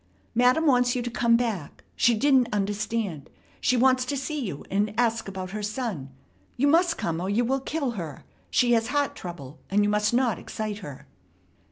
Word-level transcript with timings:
"Madam 0.33 0.65
wants 0.65 0.95
you 0.95 1.03
to 1.03 1.11
come 1.11 1.37
back. 1.37 1.83
She 1.95 2.15
didn't 2.15 2.49
understand. 2.51 3.29
She 3.59 3.77
wants 3.77 4.03
to 4.05 4.17
see 4.17 4.41
you 4.43 4.65
and 4.71 4.95
ask 4.99 5.27
about 5.27 5.51
her 5.51 5.61
son. 5.61 6.09
You 6.57 6.65
must 6.69 6.97
come, 6.97 7.21
or 7.21 7.29
you 7.29 7.45
will 7.45 7.59
kill 7.59 7.91
her. 7.91 8.25
She 8.49 8.71
has 8.71 8.87
heart 8.87 9.15
trouble, 9.15 9.59
and 9.69 9.83
you 9.83 9.89
must 9.89 10.11
not 10.11 10.39
excite 10.39 10.79
her." 10.79 11.07